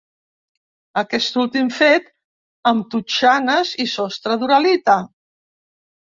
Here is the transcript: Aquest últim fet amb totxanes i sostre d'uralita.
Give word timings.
Aquest 1.01 1.37
últim 1.43 1.69
fet 1.79 2.07
amb 2.73 2.89
totxanes 2.95 3.75
i 3.87 3.89
sostre 3.93 4.41
d'uralita. 4.43 4.99